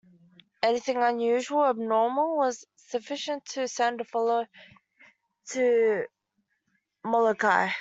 Anything 0.63 0.97
unusual 0.97 1.59
or 1.59 1.69
abnormal 1.69 2.35
was 2.35 2.65
sufficient 2.75 3.45
to 3.49 3.67
send 3.67 4.01
a 4.01 4.03
fellow 4.03 4.47
to 5.49 6.05
Molokai. 7.03 7.69